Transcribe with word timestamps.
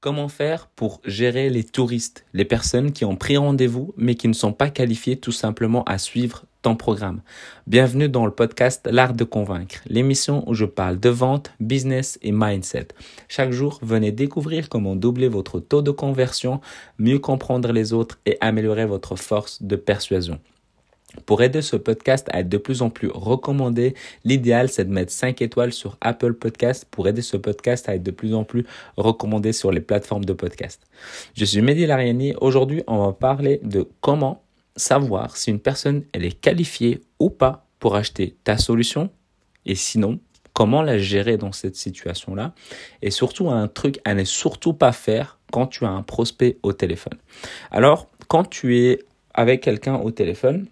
Comment 0.00 0.28
faire 0.28 0.68
pour 0.68 1.00
gérer 1.04 1.50
les 1.50 1.64
touristes, 1.64 2.24
les 2.32 2.44
personnes 2.44 2.92
qui 2.92 3.04
ont 3.04 3.16
pris 3.16 3.36
rendez-vous 3.36 3.94
mais 3.96 4.14
qui 4.14 4.28
ne 4.28 4.32
sont 4.32 4.52
pas 4.52 4.70
qualifiées 4.70 5.16
tout 5.16 5.32
simplement 5.32 5.82
à 5.86 5.98
suivre 5.98 6.44
ton 6.62 6.76
programme 6.76 7.20
Bienvenue 7.66 8.08
dans 8.08 8.24
le 8.24 8.30
podcast 8.30 8.88
L'art 8.88 9.12
de 9.12 9.24
convaincre, 9.24 9.80
l'émission 9.86 10.48
où 10.48 10.54
je 10.54 10.66
parle 10.66 11.00
de 11.00 11.08
vente, 11.08 11.50
business 11.58 12.16
et 12.22 12.30
mindset. 12.30 12.86
Chaque 13.26 13.50
jour, 13.50 13.80
venez 13.82 14.12
découvrir 14.12 14.68
comment 14.68 14.94
doubler 14.94 15.26
votre 15.26 15.58
taux 15.58 15.82
de 15.82 15.90
conversion, 15.90 16.60
mieux 16.98 17.18
comprendre 17.18 17.72
les 17.72 17.92
autres 17.92 18.20
et 18.24 18.38
améliorer 18.40 18.86
votre 18.86 19.16
force 19.16 19.64
de 19.64 19.74
persuasion. 19.74 20.38
Pour 21.24 21.42
aider 21.42 21.62
ce 21.62 21.76
podcast 21.76 22.28
à 22.32 22.40
être 22.40 22.48
de 22.48 22.58
plus 22.58 22.82
en 22.82 22.90
plus 22.90 23.08
recommandé, 23.08 23.94
l'idéal 24.24 24.68
c'est 24.68 24.84
de 24.84 24.90
mettre 24.90 25.12
5 25.12 25.40
étoiles 25.40 25.72
sur 25.72 25.96
Apple 26.00 26.34
Podcast 26.34 26.86
pour 26.90 27.08
aider 27.08 27.22
ce 27.22 27.36
podcast 27.36 27.88
à 27.88 27.94
être 27.94 28.02
de 28.02 28.10
plus 28.10 28.34
en 28.34 28.44
plus 28.44 28.66
recommandé 28.96 29.52
sur 29.52 29.72
les 29.72 29.80
plateformes 29.80 30.24
de 30.24 30.32
podcast. 30.34 30.82
Je 31.34 31.44
suis 31.44 31.62
Mehdi 31.62 31.86
Lariani. 31.86 32.34
Aujourd'hui, 32.40 32.82
on 32.86 33.06
va 33.06 33.12
parler 33.12 33.60
de 33.62 33.88
comment 34.00 34.42
savoir 34.76 35.36
si 35.36 35.50
une 35.50 35.60
personne 35.60 36.04
est 36.12 36.40
qualifiée 36.40 37.00
ou 37.18 37.30
pas 37.30 37.66
pour 37.78 37.96
acheter 37.96 38.36
ta 38.44 38.58
solution 38.58 39.10
et 39.64 39.74
sinon 39.74 40.20
comment 40.52 40.82
la 40.82 40.98
gérer 40.98 41.36
dans 41.36 41.52
cette 41.52 41.76
situation-là 41.76 42.52
et 43.00 43.10
surtout 43.10 43.48
un 43.48 43.68
truc 43.68 44.00
à 44.04 44.14
ne 44.14 44.24
surtout 44.24 44.72
pas 44.72 44.92
faire 44.92 45.38
quand 45.52 45.68
tu 45.68 45.84
as 45.84 45.90
un 45.90 46.02
prospect 46.02 46.58
au 46.62 46.72
téléphone. 46.72 47.16
Alors, 47.70 48.08
quand 48.26 48.44
tu 48.44 48.78
es 48.78 48.98
avec 49.34 49.62
quelqu'un 49.62 49.94
au 49.96 50.10
téléphone, 50.10 50.66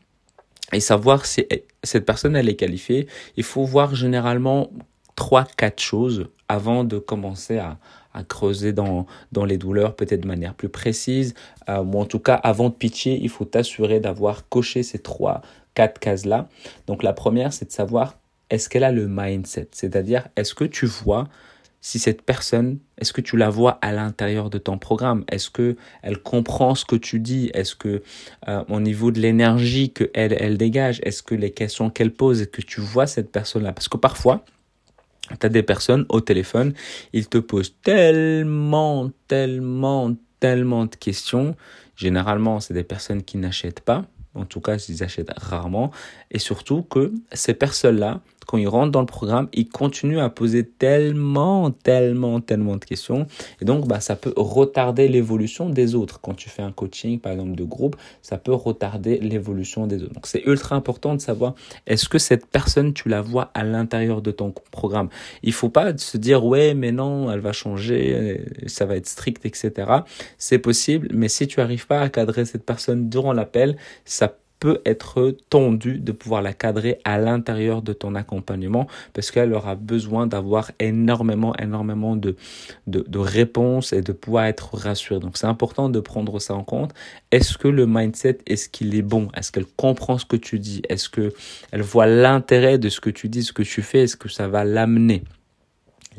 et 0.73 0.81
savoir 0.81 1.27
si 1.27 1.47
cette 1.83 2.05
personne 2.05 2.37
elle 2.37 2.49
est 2.49 2.57
qualifiée, 2.57 3.07
il 3.37 3.45
faut 3.45 3.65
voir 3.65 3.95
généralement 3.95 4.71
trois 5.15 5.45
quatre 5.45 5.81
choses 5.81 6.29
avant 6.49 6.85
de 6.85 6.99
commencer 6.99 7.59
à, 7.59 7.79
creuser 8.29 8.73
dans, 8.73 9.05
dans 9.31 9.45
les 9.45 9.59
douleurs 9.59 9.95
peut-être 9.95 10.23
de 10.23 10.27
manière 10.27 10.55
plus 10.55 10.71
précise 10.71 11.35
euh, 11.69 11.83
ou 11.83 12.01
en 12.01 12.07
tout 12.07 12.19
cas 12.19 12.35
avant 12.35 12.71
de 12.71 12.75
pitcher 12.75 13.19
il 13.21 13.29
faut 13.29 13.45
t'assurer 13.45 14.01
d'avoir 14.01 14.49
coché 14.49 14.83
ces 14.83 14.99
trois 14.99 15.43
quatre 15.75 15.99
cases 15.99 16.25
là 16.25 16.49
donc 16.87 17.03
la 17.03 17.13
première 17.13 17.53
c'est 17.53 17.67
de 17.67 17.73
savoir 17.73 18.15
est-ce 18.51 18.69
qu'elle 18.69 18.85
a 18.85 18.93
le 18.93 19.09
mindset? 19.09 19.69
C'est-à-dire 19.73 20.29
est-ce 20.37 20.55
que 20.55 20.65
tu 20.65 20.87
vois 20.87 21.29
si 21.87 22.01
cette 22.01 22.23
personne, 22.23 22.81
est-ce 22.99 23.13
que 23.13 23.21
tu 23.21 23.37
la 23.37 23.49
vois 23.49 23.79
à 23.81 23.93
l'intérieur 23.93 24.51
de 24.51 24.59
ton 24.59 24.77
programme? 24.77 25.23
Est-ce 25.31 25.51
que 25.51 25.77
elle 26.03 26.19
comprend 26.19 26.75
ce 26.75 26.85
que 26.85 26.97
tu 26.97 27.21
dis? 27.21 27.49
Est-ce 27.55 27.77
que 27.77 28.03
euh, 28.49 28.65
au 28.69 28.81
niveau 28.81 29.13
de 29.13 29.21
l'énergie 29.21 29.93
que 29.93 30.11
elle 30.13 30.37
elle 30.41 30.59
dégage, 30.59 31.01
est-ce 31.05 31.23
que 31.23 31.37
les 31.37 31.53
questions 31.53 31.89
qu'elle 31.89 32.13
pose, 32.13 32.41
est-ce 32.41 32.49
que 32.49 32.61
tu 32.61 32.81
vois 32.81 33.07
cette 33.07 33.31
personne-là? 33.31 33.73
Parce 33.73 33.87
que 33.87 33.99
parfois, 33.99 34.45
tu 35.39 35.47
as 35.47 35.49
des 35.49 35.63
personnes 35.63 36.07
au 36.09 36.21
téléphone, 36.21 36.75
ils 37.13 37.29
te 37.29 37.39
posent 37.39 37.77
tellement, 37.85 39.13
tellement, 39.29 40.13
tellement 40.41 40.87
de 40.87 40.97
questions. 40.97 41.55
Généralement, 41.95 42.59
c'est 42.59 42.75
des 42.75 42.83
personnes 42.83 43.23
qui 43.23 43.39
n'achètent 43.39 43.83
pas. 43.83 44.07
En 44.35 44.45
tout 44.45 44.61
cas, 44.61 44.77
ils 44.89 45.05
achètent 45.05 45.33
rarement. 45.37 45.93
Et 46.33 46.41
surtout 46.41 46.83
que 46.83 47.13
ces 47.33 47.55
personnes-là, 47.55 48.23
quand 48.47 48.59
ils 48.59 48.69
rentrent 48.69 48.93
dans 48.93 49.01
le 49.01 49.07
programme, 49.07 49.49
ils 49.53 49.69
continuent 49.69 50.21
à 50.21 50.31
poser 50.31 50.65
tellement, 50.65 51.71
tellement, 51.71 52.41
tellement 52.41 52.77
de 52.77 52.85
questions. 52.85 53.27
Et 53.61 53.65
donc, 53.65 53.87
bah, 53.87 54.01
ça 54.01 54.17
peut 54.17 54.33
retarder 54.37 55.09
l'évolution 55.09 55.69
des 55.69 55.95
autres. 55.95 56.21
Quand 56.21 56.35
tu 56.35 56.49
fais 56.49 56.63
un 56.63 56.73
coaching, 56.73 57.19
par 57.19 57.33
exemple, 57.33 57.57
de 57.57 57.65
groupe, 57.65 57.97
ça 58.23 58.39
peut 58.39 58.55
retarder 58.55 59.19
l'évolution 59.19 59.87
des 59.87 60.03
autres. 60.03 60.15
Donc, 60.15 60.27
c'est 60.27 60.45
ultra 60.47 60.77
important 60.77 61.15
de 61.15 61.21
savoir 61.21 61.55
est-ce 61.87 62.09
que 62.09 62.19
cette 62.19 62.47
personne, 62.47 62.95
tu 62.95 63.09
la 63.09 63.21
vois 63.21 63.51
à 63.55 63.65
l'intérieur 63.65 64.23
de 64.23 64.31
ton 64.31 64.53
programme? 64.71 65.09
Il 65.43 65.53
faut 65.53 65.69
pas 65.69 65.97
se 65.97 66.17
dire, 66.17 66.45
ouais, 66.45 66.75
mais 66.75 66.93
non, 66.93 67.31
elle 67.31 67.41
va 67.41 67.53
changer, 67.53 68.45
ça 68.67 68.87
va 68.87 68.97
être 68.97 69.07
strict, 69.07 69.45
etc. 69.45 69.91
C'est 70.39 70.59
possible, 70.59 71.09
mais 71.13 71.29
si 71.29 71.47
tu 71.47 71.61
arrives 71.61 71.87
pas 71.87 72.01
à 72.01 72.09
cadrer 72.09 72.45
cette 72.45 72.65
personne 72.65 73.09
durant 73.09 73.33
l'appel, 73.33 73.77
ça 74.05 74.29
peut 74.29 74.46
être 74.85 75.37
tendu 75.51 75.99
de 75.99 76.13
pouvoir 76.13 76.43
la 76.43 76.53
cadrer 76.53 76.99
à 77.05 77.19
l'intérieur 77.19 77.83
de 77.83 77.93
ton 77.93 78.15
accompagnement 78.15 78.87
parce 79.13 79.31
qu'elle 79.31 79.53
aura 79.53 79.75
besoin 79.75 80.27
d'avoir 80.27 80.73
énormément, 80.81 81.55
énormément 81.57 82.17
de, 82.17 82.37
de, 82.87 83.05
de, 83.07 83.19
réponses 83.19 83.93
et 83.93 84.03
de 84.03 84.13
pouvoir 84.13 84.47
être 84.47 84.75
rassurée. 84.77 85.21
Donc 85.21 85.37
c'est 85.37 85.47
important 85.47 85.89
de 85.89 86.01
prendre 86.01 86.39
ça 86.41 86.55
en 86.55 86.65
compte. 86.65 86.93
Est-ce 87.31 87.59
que 87.59 87.69
le 87.69 87.87
mindset, 87.87 88.39
est-ce 88.47 88.69
qu'il 88.69 88.95
est 88.95 89.03
bon? 89.03 89.29
Est-ce 89.35 89.53
qu'elle 89.53 89.67
comprend 89.67 90.19
ce 90.19 90.25
que 90.25 90.37
tu 90.37 90.59
dis? 90.59 90.83
Est-ce 90.89 91.09
qu'elle 91.09 91.83
voit 91.83 92.07
l'intérêt 92.07 92.79
de 92.79 92.89
ce 92.89 93.01
que 93.01 93.11
tu 93.11 93.29
dis, 93.29 93.43
ce 93.43 93.53
que 93.53 93.63
tu 93.63 93.83
fais? 93.83 94.05
Est-ce 94.05 94.17
que 94.17 94.29
ça 94.29 94.49
va 94.49 94.65
l'amener? 94.65 95.23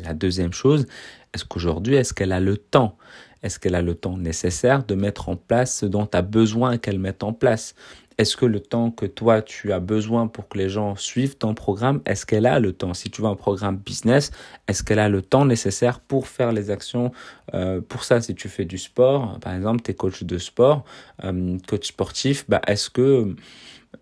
La 0.04 0.14
deuxième 0.14 0.54
chose, 0.54 0.86
est-ce 1.34 1.44
qu'aujourd'hui, 1.44 1.96
est-ce 1.96 2.14
qu'elle 2.14 2.32
a 2.32 2.40
le 2.40 2.58
temps? 2.58 2.98
Est-ce 3.44 3.60
qu'elle 3.60 3.76
a 3.76 3.82
le 3.82 3.96
temps 3.96 4.18
nécessaire 4.18 4.84
de 4.84 4.96
mettre 4.96 5.30
en 5.30 5.36
place 5.36 5.80
ce 5.80 5.86
dont 5.86 6.06
tu 6.06 6.18
as 6.18 6.22
besoin 6.22 6.78
qu'elle 6.78 7.00
mette 7.00 7.24
en 7.24 7.34
place? 7.34 7.76
Est-ce 8.18 8.36
que 8.36 8.48
le 8.48 8.60
temps 8.60 8.90
que 8.90 9.06
toi 9.06 9.44
tu 9.44 9.72
as 9.72 9.80
besoin 9.80 10.28
pour 10.28 10.48
que 10.48 10.58
les 10.58 10.70
gens 10.70 10.96
suivent 10.96 11.38
ton 11.38 11.54
programme, 11.54 12.02
est-ce 12.08 12.26
qu'elle 12.26 12.48
a 12.48 12.60
le 12.60 12.74
temps? 12.74 12.96
Si 12.96 13.12
tu 13.12 13.22
veux 13.22 13.28
un 13.28 13.36
programme 13.36 13.78
business, 13.78 14.32
est-ce 14.68 14.84
qu'elle 14.84 14.98
a 14.98 15.08
le 15.08 15.22
temps 15.22 15.46
nécessaire 15.46 16.00
pour 16.00 16.28
faire 16.28 16.52
les 16.52 16.72
actions 16.72 17.12
euh, 17.54 17.80
Pour 17.80 18.04
ça, 18.04 18.20
si 18.20 18.34
tu 18.34 18.50
fais 18.50 18.66
du 18.66 18.80
sport, 18.80 19.40
par 19.40 19.54
exemple, 19.54 19.84
tu 19.84 19.92
es 19.92 19.94
coach 19.94 20.24
de 20.24 20.40
sport, 20.40 20.84
euh, 21.24 21.58
coach 21.68 21.90
sportif, 21.90 22.46
bah, 22.50 22.62
est-ce 22.66 22.90
que 22.90 23.36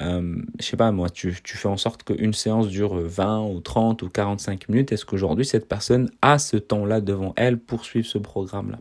euh, 0.01 0.35
je 0.59 0.65
sais 0.65 0.77
pas 0.77 0.91
moi, 0.91 1.09
tu, 1.09 1.37
tu 1.43 1.57
fais 1.57 1.67
en 1.67 1.77
sorte 1.77 2.03
qu'une 2.03 2.33
séance 2.33 2.67
dure 2.67 2.95
20 2.95 3.47
ou 3.47 3.59
30 3.59 4.01
ou 4.01 4.09
45 4.09 4.69
minutes. 4.69 4.91
Est-ce 4.91 5.05
qu'aujourd'hui 5.05 5.45
cette 5.45 5.67
personne 5.67 6.09
a 6.21 6.39
ce 6.39 6.57
temps-là 6.57 7.01
devant 7.01 7.33
elle 7.37 7.57
pour 7.57 7.85
suivre 7.85 8.07
ce 8.07 8.17
programme-là? 8.17 8.79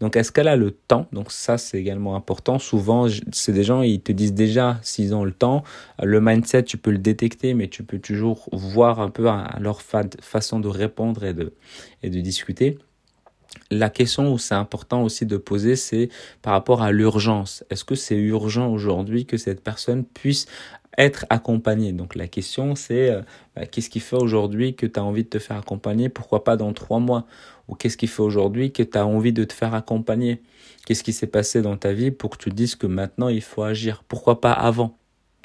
Donc 0.00 0.16
est-ce 0.16 0.32
qu'elle 0.32 0.48
a 0.48 0.56
le 0.56 0.70
temps? 0.70 1.06
Donc 1.12 1.32
ça 1.32 1.58
c'est 1.58 1.78
également 1.78 2.16
important. 2.16 2.58
Souvent 2.58 3.06
c'est 3.32 3.52
des 3.52 3.64
gens 3.64 3.82
ils 3.82 4.00
te 4.00 4.12
disent 4.12 4.34
déjà 4.34 4.78
s'ils 4.82 5.14
ont 5.14 5.24
le 5.24 5.32
temps. 5.32 5.62
Le 6.02 6.20
mindset 6.20 6.64
tu 6.64 6.76
peux 6.76 6.90
le 6.90 6.98
détecter, 6.98 7.54
mais 7.54 7.68
tu 7.68 7.82
peux 7.82 7.98
toujours 7.98 8.48
voir 8.52 9.00
un 9.00 9.10
peu 9.10 9.28
à 9.28 9.56
leur 9.60 9.82
façon 9.82 10.60
de 10.60 10.68
répondre 10.68 11.24
et 11.24 11.34
de 11.34 11.52
et 12.02 12.10
de 12.10 12.20
discuter 12.20 12.78
la 13.70 13.90
question 13.90 14.32
où 14.32 14.38
c'est 14.38 14.54
important 14.54 15.02
aussi 15.02 15.26
de 15.26 15.36
poser, 15.36 15.76
c'est 15.76 16.08
par 16.42 16.52
rapport 16.52 16.82
à 16.82 16.92
l'urgence. 16.92 17.64
Est-ce 17.70 17.84
que 17.84 17.94
c'est 17.94 18.16
urgent 18.16 18.68
aujourd'hui 18.72 19.26
que 19.26 19.36
cette 19.36 19.62
personne 19.62 20.04
puisse 20.04 20.46
être 20.98 21.26
accompagnée? 21.30 21.92
Donc 21.92 22.14
la 22.14 22.28
question 22.28 22.74
c'est 22.74 23.10
euh, 23.10 23.22
bah, 23.56 23.66
qu'est-ce 23.66 23.90
qui 23.90 24.00
fait 24.00 24.16
aujourd'hui 24.16 24.74
que 24.74 24.86
tu 24.86 24.98
as 24.98 25.04
envie 25.04 25.24
de 25.24 25.28
te 25.28 25.38
faire 25.38 25.56
accompagner? 25.58 26.08
Pourquoi 26.08 26.44
pas 26.44 26.56
dans 26.56 26.72
trois 26.72 27.00
mois? 27.00 27.26
Ou 27.68 27.74
qu'est-ce 27.74 27.96
qui 27.96 28.08
fait 28.08 28.22
aujourd'hui 28.22 28.72
que 28.72 28.82
tu 28.82 28.98
as 28.98 29.06
envie 29.06 29.32
de 29.32 29.44
te 29.44 29.52
faire 29.52 29.74
accompagner? 29.74 30.42
Qu'est-ce 30.86 31.04
qui 31.04 31.12
s'est 31.12 31.26
passé 31.28 31.62
dans 31.62 31.76
ta 31.76 31.92
vie 31.92 32.10
pour 32.10 32.30
que 32.30 32.38
tu 32.38 32.50
dises 32.50 32.74
que 32.74 32.86
maintenant 32.86 33.28
il 33.28 33.42
faut 33.42 33.62
agir? 33.62 34.04
Pourquoi 34.08 34.40
pas 34.40 34.52
avant? 34.52 34.99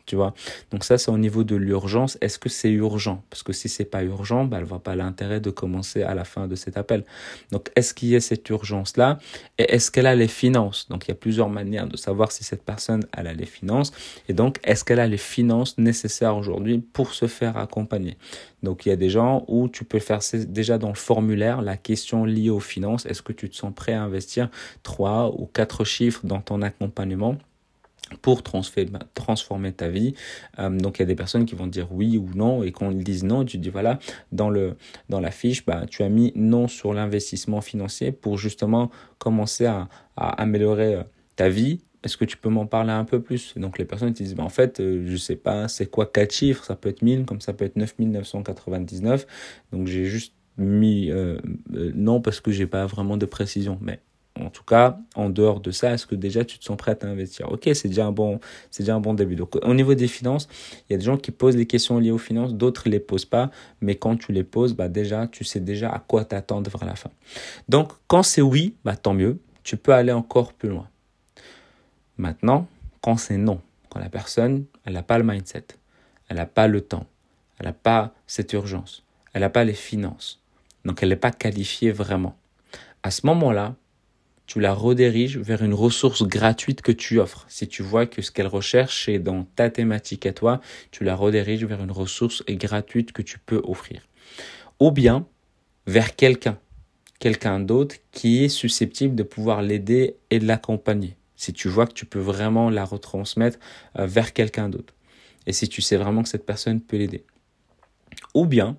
Tu 0.05 0.15
vois. 0.15 0.33
Donc 0.71 0.83
ça, 0.83 0.97
c'est 0.97 1.11
au 1.11 1.17
niveau 1.17 1.43
de 1.43 1.55
l'urgence. 1.55 2.17
Est-ce 2.21 2.39
que 2.39 2.49
c'est 2.49 2.71
urgent? 2.71 3.23
Parce 3.29 3.43
que 3.43 3.53
si 3.53 3.69
c'est 3.69 3.85
pas 3.85 4.03
urgent, 4.03 4.45
bah, 4.45 4.57
elle 4.59 4.65
voit 4.65 4.83
pas 4.83 4.95
l'intérêt 4.95 5.39
de 5.39 5.49
commencer 5.49 6.03
à 6.03 6.15
la 6.15 6.23
fin 6.23 6.47
de 6.47 6.55
cet 6.55 6.77
appel. 6.77 7.03
Donc, 7.51 7.71
est-ce 7.75 7.93
qu'il 7.93 8.09
y 8.09 8.15
a 8.15 8.21
cette 8.21 8.47
urgence-là? 8.49 9.19
Et 9.57 9.73
est-ce 9.73 9.91
qu'elle 9.91 10.07
a 10.07 10.15
les 10.15 10.27
finances? 10.27 10.87
Donc, 10.89 11.05
il 11.05 11.09
y 11.09 11.11
a 11.11 11.15
plusieurs 11.15 11.49
manières 11.49 11.87
de 11.87 11.97
savoir 11.97 12.31
si 12.31 12.43
cette 12.43 12.63
personne 12.63 13.05
a 13.11 13.23
les 13.33 13.45
finances. 13.45 13.91
Et 14.29 14.33
donc, 14.33 14.59
est-ce 14.63 14.83
qu'elle 14.83 14.99
a 14.99 15.07
les 15.07 15.17
finances 15.17 15.77
nécessaires 15.77 16.37
aujourd'hui 16.37 16.79
pour 16.79 17.13
se 17.13 17.27
faire 17.27 17.57
accompagner? 17.57 18.17
Donc, 18.63 18.85
il 18.85 18.89
y 18.89 18.91
a 18.91 18.95
des 18.95 19.09
gens 19.09 19.45
où 19.47 19.67
tu 19.67 19.83
peux 19.83 19.99
faire 19.99 20.19
déjà 20.47 20.77
dans 20.77 20.89
le 20.89 20.95
formulaire 20.95 21.61
la 21.61 21.77
question 21.77 22.25
liée 22.25 22.49
aux 22.49 22.59
finances. 22.59 23.05
Est-ce 23.05 23.21
que 23.21 23.33
tu 23.33 23.49
te 23.49 23.55
sens 23.55 23.73
prêt 23.73 23.93
à 23.93 24.03
investir 24.03 24.49
trois 24.83 25.33
ou 25.37 25.45
quatre 25.45 25.83
chiffres 25.83 26.21
dans 26.23 26.41
ton 26.41 26.61
accompagnement? 26.61 27.37
Pour 28.21 28.43
transformer 28.43 29.71
ta 29.71 29.89
vie. 29.89 30.13
Euh, 30.59 30.69
donc 30.69 30.97
il 30.97 31.01
y 31.01 31.03
a 31.03 31.05
des 31.05 31.15
personnes 31.15 31.45
qui 31.45 31.55
vont 31.55 31.67
dire 31.67 31.91
oui 31.91 32.17
ou 32.17 32.29
non 32.35 32.63
et 32.63 32.71
quand 32.71 32.91
ils 32.91 33.03
disent 33.03 33.23
non, 33.23 33.43
tu 33.45 33.57
dis 33.57 33.69
voilà, 33.69 33.99
dans, 34.31 34.49
le, 34.49 34.75
dans 35.09 35.19
la 35.19 35.31
fiche, 35.31 35.65
bah, 35.65 35.85
tu 35.89 36.03
as 36.03 36.09
mis 36.09 36.31
non 36.35 36.67
sur 36.67 36.93
l'investissement 36.93 37.61
financier 37.61 38.11
pour 38.11 38.37
justement 38.37 38.91
commencer 39.17 39.65
à, 39.65 39.87
améliorer 40.15 40.95
euh, 40.95 41.03
ta 41.35 41.49
vie. 41.49 41.81
Est-ce 42.03 42.17
que 42.17 42.25
tu 42.25 42.37
peux 42.37 42.49
m'en 42.49 42.67
parler 42.67 42.91
un 42.91 43.03
peu 43.03 43.19
plus? 43.19 43.57
Donc 43.57 43.79
les 43.79 43.85
personnes 43.85 44.11
disent 44.11 44.35
bah, 44.35 44.43
en 44.43 44.49
fait, 44.49 44.79
euh, 44.79 45.03
je 45.07 45.17
sais 45.17 45.35
pas, 45.35 45.67
c'est 45.67 45.87
quoi 45.87 46.05
quatre 46.05 46.33
chiffres? 46.33 46.63
Ça 46.63 46.75
peut 46.75 46.89
être 46.89 47.01
1000 47.01 47.25
comme 47.25 47.41
ça 47.41 47.53
peut 47.53 47.65
être 47.65 47.75
9999. 47.75 49.25
Donc 49.71 49.87
j'ai 49.87 50.05
juste 50.05 50.33
mis 50.57 51.11
non 51.95 52.21
parce 52.21 52.39
que 52.39 52.49
j'ai 52.51 52.65
pas 52.65 52.85
vraiment 52.85 53.17
de 53.17 53.25
précision. 53.25 53.77
Mais 53.81 53.99
en 54.39 54.49
tout 54.49 54.63
cas, 54.63 54.99
en 55.15 55.29
dehors 55.29 55.61
de 55.61 55.71
ça, 55.71 55.93
est-ce 55.93 56.05
que 56.05 56.15
déjà 56.15 56.43
tu 56.43 56.59
te 56.59 56.65
sens 56.65 56.75
prêt 56.75 56.97
à 57.01 57.07
investir? 57.07 57.49
Ok, 57.51 57.69
c'est 57.73 57.87
déjà 57.87 58.05
un 58.05 58.11
bon, 58.11 58.39
c'est 58.69 58.83
déjà 58.83 58.95
un 58.95 58.99
bon 58.99 59.13
début. 59.13 59.35
Donc, 59.35 59.55
au 59.63 59.73
niveau 59.73 59.93
des 59.93 60.09
finances, 60.09 60.49
il 60.89 60.93
y 60.93 60.95
a 60.95 60.97
des 60.97 61.05
gens 61.05 61.17
qui 61.17 61.31
posent 61.31 61.55
des 61.55 61.65
questions 61.65 61.99
liées 61.99 62.11
aux 62.11 62.17
finances, 62.17 62.53
d'autres 62.53 62.89
les 62.89 62.99
posent 62.99 63.25
pas, 63.25 63.49
mais 63.79 63.95
quand 63.95 64.17
tu 64.17 64.33
les 64.33 64.43
poses, 64.43 64.73
bah 64.73 64.89
déjà, 64.89 65.27
tu 65.27 65.45
sais 65.45 65.61
déjà 65.61 65.89
à 65.89 65.99
quoi 65.99 66.25
t'attendre 66.25 66.69
vers 66.69 66.85
la 66.85 66.95
fin. 66.95 67.11
Donc, 67.69 67.93
quand 68.07 68.23
c'est 68.23 68.41
oui, 68.41 68.75
bah 68.83 68.97
tant 68.97 69.13
mieux, 69.13 69.39
tu 69.63 69.77
peux 69.77 69.93
aller 69.93 70.11
encore 70.11 70.51
plus 70.51 70.69
loin. 70.69 70.89
Maintenant, 72.17 72.67
quand 73.01 73.17
c'est 73.17 73.37
non, 73.37 73.61
quand 73.89 73.99
la 73.99 74.09
personne, 74.09 74.65
elle 74.83 74.93
n'a 74.93 75.03
pas 75.03 75.17
le 75.17 75.23
mindset, 75.23 75.65
elle 76.27 76.37
n'a 76.37 76.45
pas 76.45 76.67
le 76.67 76.81
temps, 76.81 77.05
elle 77.59 77.67
n'a 77.67 77.73
pas 77.73 78.13
cette 78.27 78.51
urgence, 78.51 79.03
elle 79.33 79.41
n'a 79.41 79.49
pas 79.49 79.63
les 79.63 79.73
finances, 79.73 80.41
donc 80.83 81.03
elle 81.03 81.09
n'est 81.09 81.15
pas 81.15 81.31
qualifiée 81.31 81.91
vraiment. 81.91 82.37
À 83.03 83.11
ce 83.11 83.25
moment-là, 83.27 83.75
tu 84.47 84.59
la 84.59 84.73
rediriges 84.73 85.37
vers 85.37 85.63
une 85.63 85.73
ressource 85.73 86.23
gratuite 86.23 86.81
que 86.81 86.91
tu 86.91 87.19
offres. 87.19 87.45
Si 87.49 87.67
tu 87.67 87.81
vois 87.81 88.05
que 88.05 88.21
ce 88.21 88.31
qu'elle 88.31 88.47
recherche 88.47 89.09
est 89.09 89.19
dans 89.19 89.43
ta 89.55 89.69
thématique 89.69 90.25
à 90.25 90.33
toi, 90.33 90.61
tu 90.91 91.03
la 91.03 91.15
rediriges 91.15 91.65
vers 91.65 91.83
une 91.83 91.91
ressource 91.91 92.43
gratuite 92.47 93.11
que 93.11 93.21
tu 93.21 93.39
peux 93.39 93.61
offrir. 93.63 94.01
Ou 94.79 94.91
bien 94.91 95.25
vers 95.87 96.15
quelqu'un, 96.15 96.59
quelqu'un 97.19 97.59
d'autre 97.59 97.95
qui 98.11 98.43
est 98.43 98.49
susceptible 98.49 99.15
de 99.15 99.23
pouvoir 99.23 99.61
l'aider 99.61 100.15
et 100.29 100.39
de 100.39 100.45
l'accompagner. 100.45 101.15
Si 101.35 101.53
tu 101.53 101.67
vois 101.67 101.87
que 101.87 101.93
tu 101.93 102.05
peux 102.05 102.19
vraiment 102.19 102.69
la 102.69 102.85
retransmettre 102.85 103.59
euh, 103.99 104.05
vers 104.05 104.33
quelqu'un 104.33 104.69
d'autre. 104.69 104.93
Et 105.47 105.53
si 105.53 105.67
tu 105.67 105.81
sais 105.81 105.97
vraiment 105.97 106.23
que 106.23 106.29
cette 106.29 106.45
personne 106.45 106.81
peut 106.81 106.97
l'aider. 106.97 107.23
Ou 108.33 108.45
bien 108.45 108.77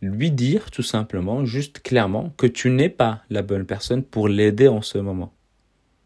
lui 0.00 0.30
dire 0.30 0.70
tout 0.70 0.82
simplement, 0.82 1.44
juste 1.44 1.80
clairement, 1.80 2.32
que 2.36 2.46
tu 2.46 2.70
n'es 2.70 2.88
pas 2.88 3.22
la 3.30 3.42
bonne 3.42 3.66
personne 3.66 4.02
pour 4.02 4.28
l'aider 4.28 4.68
en 4.68 4.82
ce 4.82 4.98
moment. 4.98 5.32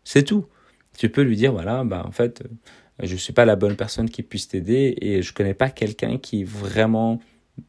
C'est 0.05 0.23
tout. 0.23 0.47
Tu 0.99 1.09
peux 1.09 1.23
lui 1.23 1.37
dire, 1.37 1.53
voilà, 1.53 1.85
bah, 1.85 2.05
en 2.07 2.13
fait, 2.13 2.43
euh, 2.43 3.07
je 3.07 3.13
ne 3.13 3.19
suis 3.19 3.33
pas 3.33 3.45
la 3.45 3.57
bonne 3.57 3.77
personne 3.77 4.09
qui 4.09 4.23
puisse 4.23 4.49
t'aider 4.49 4.97
et 5.01 5.23
je 5.23 5.31
ne 5.31 5.35
connais 5.35 5.55
pas 5.55 5.71
quelqu'un 5.71 6.19
qui 6.19 6.45
vraiment 6.45 7.21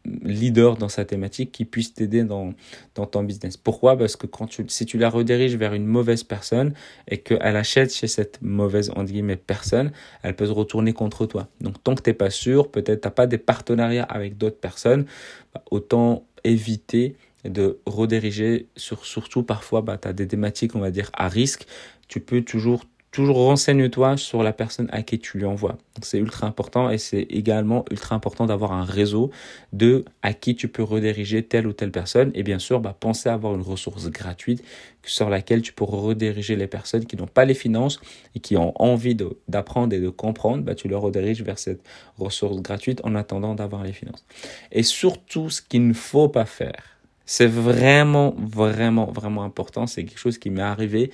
leader 0.06 0.78
dans 0.78 0.90
sa 0.90 1.06
thématique 1.06 1.52
qui 1.52 1.66
puisse 1.66 1.94
t'aider 1.94 2.24
dans, 2.24 2.54
dans 2.96 3.06
ton 3.06 3.24
business. 3.24 3.58
Pourquoi? 3.58 3.98
Parce 3.98 4.16
que 4.16 4.28
quand 4.28 4.48
tu, 4.48 4.66
si 4.68 4.86
tu 4.86 4.98
la 4.98 5.10
rediriges 5.10 5.56
vers 5.56 5.74
une 5.74 5.86
mauvaise 5.86 6.24
personne 6.24 6.74
et 7.08 7.20
qu'elle 7.20 7.56
achète 7.56 7.94
chez 7.94 8.08
cette 8.08 8.42
mauvaise 8.42 8.90
entre 8.92 9.12
guillemets, 9.12 9.38
personne, 9.38 9.92
elle 10.24 10.36
peut 10.36 10.48
se 10.48 10.52
retourner 10.52 10.94
contre 10.94 11.26
toi. 11.26 11.48
Donc 11.62 11.82
tant 11.84 11.96
que 11.96 12.02
tu 12.02 12.10
n'es 12.10 12.14
pas 12.14 12.30
sûr, 12.30 12.70
peut-être 12.70 13.02
tu 13.02 13.08
n'as 13.08 13.12
pas 13.12 13.28
des 13.28 13.38
partenariats 13.38 14.04
avec 14.04 14.38
d'autres 14.38 14.60
personnes, 14.60 15.06
bah, 15.54 15.64
autant 15.72 16.26
éviter 16.44 17.16
de 17.46 17.80
rediriger 17.86 18.68
sur, 18.76 19.06
surtout 19.06 19.44
parfois 19.44 19.82
bah, 19.82 19.98
tu 19.98 20.08
as 20.08 20.14
des 20.14 20.28
thématiques 20.28 20.76
on 20.76 20.80
va 20.80 20.92
dire 20.92 21.10
à 21.14 21.30
risque 21.30 21.66
tu 22.08 22.20
peux 22.20 22.42
toujours 22.42 22.84
toujours 23.18 23.38
renseigne-toi 23.38 24.16
sur 24.16 24.44
la 24.44 24.54
personne 24.54 24.90
à 24.92 25.02
qui 25.02 25.18
tu 25.18 25.40
lui 25.40 25.46
envoies. 25.46 25.80
C'est 26.04 26.20
ultra 26.20 26.46
important 26.46 26.92
et 26.92 27.00
c'est 27.00 27.24
également 27.24 27.84
ultra 27.90 28.14
important 28.14 28.46
d'avoir 28.46 28.74
un 28.74 28.84
réseau 28.84 29.32
de 29.74 30.06
à 30.22 30.34
qui 30.34 30.56
tu 30.56 30.68
peux 30.68 30.84
rediriger 30.84 31.42
telle 31.42 31.66
ou 31.66 31.74
telle 31.74 31.92
personne. 31.92 32.30
Et 32.36 32.44
bien 32.44 32.60
sûr, 32.60 32.80
bah, 32.80 32.96
pensez 32.98 33.28
à 33.28 33.34
avoir 33.34 33.56
une 33.56 33.64
ressource 33.64 34.12
gratuite 34.12 34.64
sur 35.04 35.32
laquelle 35.32 35.64
tu 35.64 35.74
peux 35.74 35.84
rediriger 35.84 36.56
les 36.56 36.68
personnes 36.68 37.08
qui 37.08 37.16
n'ont 37.16 37.26
pas 37.26 37.46
les 37.46 37.56
finances 37.56 38.00
et 38.36 38.40
qui 38.40 38.56
ont 38.56 38.80
envie 38.80 39.18
d'apprendre 39.48 39.96
et 39.96 40.00
de 40.00 40.10
comprendre. 40.10 40.64
Bah, 40.64 40.76
tu 40.76 40.88
les 40.88 40.94
rediriges 40.94 41.42
vers 41.42 41.58
cette 41.58 41.82
ressource 42.20 42.62
gratuite 42.62 43.02
en 43.04 43.16
attendant 43.16 43.56
d'avoir 43.56 43.84
les 43.84 43.94
finances. 43.94 44.24
Et 44.72 44.84
surtout, 44.84 45.50
ce 45.50 45.64
qu'il 45.64 45.88
ne 45.88 45.94
faut 45.94 46.30
pas 46.30 46.46
faire, 46.46 46.98
c'est 47.30 47.48
vraiment, 47.48 48.34
vraiment, 48.38 49.12
vraiment 49.12 49.44
important. 49.44 49.86
C'est 49.86 50.06
quelque 50.06 50.18
chose 50.18 50.38
qui 50.38 50.50
m'est 50.50 50.62
arrivé 50.62 51.12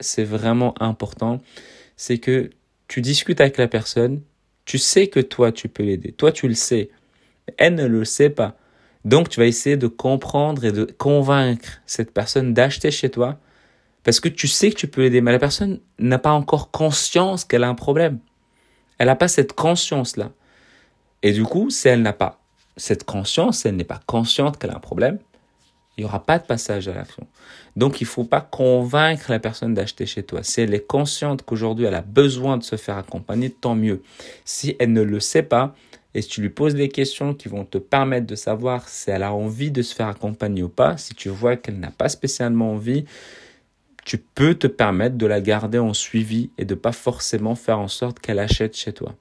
c'est 0.00 0.24
vraiment 0.24 0.74
important, 0.80 1.40
c'est 1.96 2.18
que 2.18 2.50
tu 2.88 3.00
discutes 3.00 3.40
avec 3.40 3.56
la 3.56 3.68
personne, 3.68 4.22
tu 4.64 4.78
sais 4.78 5.06
que 5.06 5.20
toi, 5.20 5.52
tu 5.52 5.68
peux 5.68 5.82
l'aider. 5.82 6.12
Toi, 6.12 6.32
tu 6.32 6.48
le 6.48 6.54
sais. 6.54 6.90
Elle 7.56 7.74
ne 7.74 7.86
le 7.86 8.04
sait 8.04 8.30
pas. 8.30 8.56
Donc, 9.04 9.28
tu 9.28 9.38
vas 9.38 9.46
essayer 9.46 9.76
de 9.76 9.86
comprendre 9.86 10.64
et 10.64 10.72
de 10.72 10.84
convaincre 10.84 11.80
cette 11.86 12.12
personne 12.12 12.52
d'acheter 12.52 12.90
chez 12.90 13.10
toi 13.10 13.38
parce 14.02 14.20
que 14.20 14.28
tu 14.28 14.46
sais 14.48 14.70
que 14.70 14.76
tu 14.76 14.88
peux 14.88 15.02
l'aider. 15.02 15.20
Mais 15.20 15.32
la 15.32 15.38
personne 15.38 15.80
n'a 15.98 16.18
pas 16.18 16.32
encore 16.32 16.70
conscience 16.70 17.44
qu'elle 17.44 17.64
a 17.64 17.68
un 17.68 17.74
problème. 17.74 18.18
Elle 18.98 19.06
n'a 19.06 19.16
pas 19.16 19.28
cette 19.28 19.52
conscience-là. 19.52 20.32
Et 21.22 21.32
du 21.32 21.44
coup, 21.44 21.70
si 21.70 21.88
elle 21.88 22.02
n'a 22.02 22.12
pas 22.12 22.40
cette 22.76 23.04
conscience, 23.04 23.60
si 23.60 23.68
elle 23.68 23.76
n'est 23.76 23.84
pas 23.84 24.00
consciente 24.06 24.58
qu'elle 24.58 24.70
a 24.70 24.76
un 24.76 24.80
problème, 24.80 25.18
il 25.96 26.02
n'y 26.02 26.04
aura 26.04 26.24
pas 26.24 26.38
de 26.38 26.44
passage 26.44 26.88
à 26.88 26.94
l'action. 26.94 27.26
Donc, 27.74 28.00
il 28.00 28.04
ne 28.04 28.08
faut 28.08 28.24
pas 28.24 28.40
convaincre 28.40 29.30
la 29.30 29.38
personne 29.38 29.72
d'acheter 29.72 30.04
chez 30.04 30.22
toi. 30.22 30.42
Si 30.42 30.60
elle 30.60 30.74
est 30.74 30.86
consciente 30.86 31.42
qu'aujourd'hui, 31.42 31.86
elle 31.86 31.94
a 31.94 32.02
besoin 32.02 32.58
de 32.58 32.62
se 32.62 32.76
faire 32.76 32.98
accompagner, 32.98 33.50
tant 33.50 33.74
mieux. 33.74 34.02
Si 34.44 34.76
elle 34.78 34.92
ne 34.92 35.02
le 35.02 35.20
sait 35.20 35.42
pas, 35.42 35.74
et 36.14 36.22
si 36.22 36.28
tu 36.28 36.40
lui 36.40 36.50
poses 36.50 36.74
des 36.74 36.88
questions 36.88 37.34
qui 37.34 37.48
vont 37.48 37.64
te 37.64 37.78
permettre 37.78 38.26
de 38.26 38.34
savoir 38.36 38.88
si 38.88 39.10
elle 39.10 39.22
a 39.22 39.32
envie 39.32 39.70
de 39.70 39.82
se 39.82 39.94
faire 39.94 40.08
accompagner 40.08 40.62
ou 40.62 40.68
pas, 40.68 40.96
si 40.96 41.14
tu 41.14 41.28
vois 41.28 41.56
qu'elle 41.56 41.78
n'a 41.78 41.90
pas 41.90 42.08
spécialement 42.08 42.72
envie, 42.72 43.04
tu 44.04 44.18
peux 44.18 44.54
te 44.54 44.66
permettre 44.66 45.16
de 45.16 45.26
la 45.26 45.40
garder 45.40 45.78
en 45.78 45.92
suivi 45.92 46.50
et 46.58 46.64
de 46.64 46.74
pas 46.74 46.92
forcément 46.92 47.54
faire 47.54 47.80
en 47.80 47.88
sorte 47.88 48.20
qu'elle 48.20 48.38
achète 48.38 48.76
chez 48.76 48.92
toi. 48.92 49.14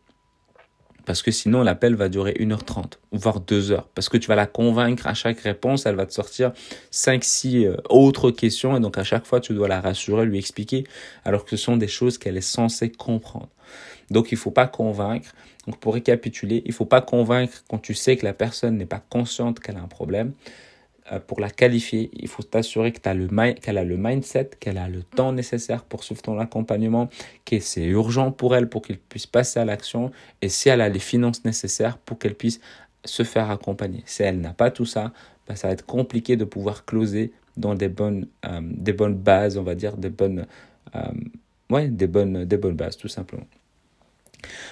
Parce 1.05 1.21
que 1.21 1.31
sinon, 1.31 1.61
l'appel 1.61 1.95
va 1.95 2.09
durer 2.09 2.33
1h30, 2.39 2.93
voire 3.11 3.39
2 3.39 3.71
heures. 3.71 3.87
Parce 3.93 4.09
que 4.09 4.17
tu 4.17 4.27
vas 4.27 4.35
la 4.35 4.47
convaincre 4.47 5.07
à 5.07 5.13
chaque 5.13 5.39
réponse, 5.39 5.85
elle 5.85 5.95
va 5.95 6.05
te 6.05 6.13
sortir 6.13 6.51
5, 6.91 7.23
6 7.23 7.65
euh, 7.65 7.77
autres 7.89 8.31
questions. 8.31 8.75
Et 8.75 8.79
donc, 8.79 8.97
à 8.97 9.03
chaque 9.03 9.25
fois, 9.25 9.39
tu 9.39 9.53
dois 9.53 9.67
la 9.67 9.81
rassurer, 9.81 10.25
lui 10.25 10.39
expliquer, 10.39 10.85
alors 11.23 11.45
que 11.45 11.51
ce 11.51 11.57
sont 11.57 11.77
des 11.77 11.87
choses 11.87 12.17
qu'elle 12.17 12.37
est 12.37 12.41
censée 12.41 12.91
comprendre. 12.91 13.49
Donc, 14.09 14.31
il 14.31 14.37
faut 14.37 14.51
pas 14.51 14.67
convaincre. 14.67 15.33
Donc, 15.67 15.79
pour 15.79 15.93
récapituler, 15.93 16.63
il 16.65 16.73
faut 16.73 16.85
pas 16.85 17.01
convaincre 17.01 17.63
quand 17.69 17.79
tu 17.79 17.93
sais 17.93 18.17
que 18.17 18.25
la 18.25 18.33
personne 18.33 18.77
n'est 18.77 18.85
pas 18.85 19.03
consciente 19.09 19.59
qu'elle 19.59 19.77
a 19.77 19.81
un 19.81 19.87
problème. 19.87 20.33
Euh, 21.11 21.19
pour 21.19 21.39
la 21.39 21.49
qualifier, 21.49 22.09
il 22.13 22.27
faut 22.27 22.41
t'assurer 22.41 22.91
que 22.91 22.99
qu'elle 22.99 23.77
a 23.77 23.83
le 23.83 23.97
mindset, 23.97 24.51
qu'elle 24.59 24.79
a 24.79 24.89
le 24.89 25.03
temps 25.03 25.33
nécessaire 25.33 25.83
pour 25.83 26.03
suivre 26.03 26.21
ton 26.23 26.39
accompagnement, 26.39 27.09
que 27.45 27.59
c'est 27.59 27.85
urgent 27.85 28.31
pour 28.31 28.55
elle 28.55 28.69
pour 28.69 28.81
qu'elle 28.81 28.97
puisse 28.97 29.27
passer 29.27 29.59
à 29.59 29.65
l'action 29.65 30.11
et 30.41 30.49
si 30.49 30.69
elle 30.69 30.81
a 30.81 30.89
les 30.89 30.99
finances 30.99 31.45
nécessaires 31.45 31.99
pour 31.99 32.17
qu'elle 32.17 32.33
puisse 32.33 32.59
se 33.03 33.21
faire 33.21 33.51
accompagner. 33.51 34.01
Si 34.05 34.23
elle 34.23 34.41
n'a 34.41 34.53
pas 34.53 34.71
tout 34.71 34.85
ça, 34.85 35.13
bah, 35.47 35.55
ça 35.55 35.67
va 35.67 35.73
être 35.73 35.85
compliqué 35.85 36.37
de 36.37 36.45
pouvoir 36.45 36.85
closer 36.85 37.31
dans 37.55 37.75
des 37.75 37.87
bonnes, 37.87 38.27
euh, 38.45 38.61
des 38.63 38.93
bonnes 38.93 39.15
bases, 39.15 39.57
on 39.57 39.63
va 39.63 39.75
dire, 39.75 39.97
des 39.97 40.09
bonnes, 40.09 40.47
euh, 40.95 41.01
ouais, 41.69 41.87
des 41.87 42.07
bonnes, 42.07 42.45
des 42.45 42.57
bonnes 42.57 42.75
bases, 42.75 42.97
tout 42.97 43.07
simplement. 43.07 43.45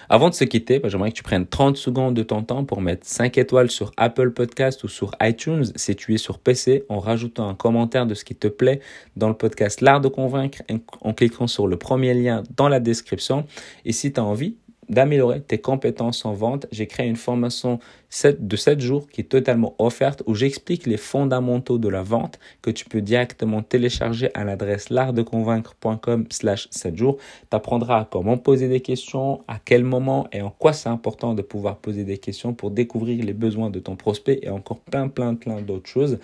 Avant 0.09 0.29
de 0.29 0.33
se 0.35 0.43
quitter, 0.43 0.79
bah, 0.79 0.89
j'aimerais 0.89 1.11
que 1.11 1.17
tu 1.17 1.23
prennes 1.23 1.47
30 1.47 1.77
secondes 1.77 2.13
de 2.13 2.23
ton 2.23 2.43
temps 2.43 2.63
pour 2.63 2.81
mettre 2.81 3.05
5 3.05 3.37
étoiles 3.37 3.71
sur 3.71 3.91
Apple 3.97 4.31
Podcast 4.31 4.83
ou 4.83 4.87
sur 4.87 5.11
iTunes 5.21 5.65
si 5.75 5.95
tu 5.95 6.13
es 6.13 6.17
sur 6.17 6.39
PC 6.39 6.83
en 6.89 6.99
rajoutant 6.99 7.49
un 7.49 7.55
commentaire 7.55 8.05
de 8.05 8.13
ce 8.13 8.25
qui 8.25 8.35
te 8.35 8.47
plaît 8.47 8.79
dans 9.15 9.27
le 9.27 9.33
podcast 9.35 9.81
L'Art 9.81 10.01
de 10.01 10.07
Convaincre 10.07 10.61
en 11.01 11.13
cliquant 11.13 11.47
sur 11.47 11.67
le 11.67 11.77
premier 11.77 12.13
lien 12.13 12.43
dans 12.55 12.69
la 12.69 12.79
description. 12.79 13.45
Et 13.85 13.91
si 13.91 14.11
tu 14.11 14.19
as 14.19 14.23
envie, 14.23 14.57
d'améliorer 14.89 15.41
tes 15.41 15.57
compétences 15.57 16.25
en 16.25 16.33
vente, 16.33 16.67
j'ai 16.71 16.87
créé 16.87 17.07
une 17.07 17.15
formation 17.15 17.79
de 18.23 18.55
7 18.55 18.79
jours 18.79 19.07
qui 19.09 19.21
est 19.21 19.25
totalement 19.25 19.75
offerte 19.79 20.23
où 20.27 20.35
j'explique 20.35 20.85
les 20.85 20.97
fondamentaux 20.97 21.77
de 21.77 21.89
la 21.89 22.03
vente 22.03 22.39
que 22.61 22.69
tu 22.69 22.85
peux 22.85 23.01
directement 23.01 23.63
télécharger 23.63 24.29
à 24.33 24.43
l'adresse 24.43 24.89
l'artdeconvaincre.com 24.89 26.25
slash 26.29 26.67
7 26.71 26.95
jours. 26.95 27.17
Tu 27.49 27.55
apprendras 27.55 28.01
à 28.01 28.05
comment 28.05 28.37
poser 28.37 28.67
des 28.67 28.81
questions, 28.81 29.41
à 29.47 29.59
quel 29.63 29.83
moment 29.83 30.27
et 30.31 30.41
en 30.41 30.51
quoi 30.51 30.73
c'est 30.73 30.89
important 30.89 31.33
de 31.33 31.41
pouvoir 31.41 31.77
poser 31.77 32.03
des 32.03 32.17
questions 32.17 32.53
pour 32.53 32.71
découvrir 32.71 33.23
les 33.25 33.33
besoins 33.33 33.69
de 33.69 33.79
ton 33.79 33.95
prospect 33.95 34.39
et 34.43 34.49
encore 34.49 34.79
plein, 34.79 35.07
plein, 35.07 35.35
plein 35.35 35.61
d'autres 35.61 35.89
choses. 35.89 36.19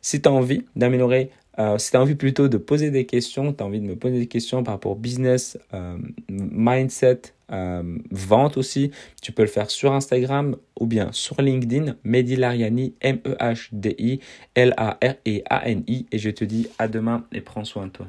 Si 0.00 0.20
tu 0.20 0.28
as 0.28 0.32
envie 0.32 0.64
d'améliorer 0.76 1.30
euh, 1.58 1.78
si 1.78 1.90
tu 1.90 1.96
as 1.96 2.00
envie 2.00 2.14
plutôt 2.14 2.48
de 2.48 2.56
poser 2.56 2.90
des 2.90 3.06
questions, 3.06 3.52
tu 3.52 3.62
as 3.62 3.66
envie 3.66 3.80
de 3.80 3.86
me 3.86 3.96
poser 3.96 4.18
des 4.18 4.26
questions 4.26 4.62
par 4.62 4.74
rapport 4.74 4.92
au 4.92 4.96
business, 4.96 5.58
euh, 5.72 5.96
mindset, 6.28 7.22
euh, 7.52 7.98
vente 8.10 8.56
aussi, 8.56 8.90
tu 9.22 9.32
peux 9.32 9.42
le 9.42 9.48
faire 9.48 9.70
sur 9.70 9.92
Instagram 9.92 10.56
ou 10.80 10.86
bien 10.86 11.10
sur 11.12 11.40
LinkedIn, 11.40 11.96
Mehdi 12.04 12.36
Lariani, 12.36 12.94
M-E-H-D-I, 13.00 14.20
L-A-R-E-A-N-I. 14.54 16.06
Et 16.10 16.18
je 16.18 16.30
te 16.30 16.44
dis 16.44 16.68
à 16.78 16.88
demain 16.88 17.24
et 17.32 17.40
prends 17.40 17.64
soin 17.64 17.86
de 17.86 17.92
toi. 17.92 18.06